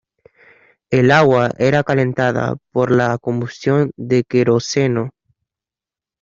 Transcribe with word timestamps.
El 0.89 1.11
agua 1.11 1.51
era 1.59 1.83
calentada 1.83 2.55
por 2.71 2.89
la 2.91 3.19
combustión 3.19 3.91
de 3.97 4.23
queroseno. 4.23 5.11